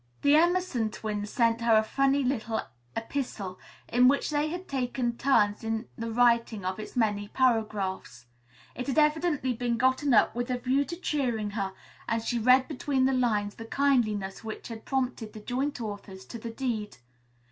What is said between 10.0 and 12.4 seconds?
up with a view to cheering her and she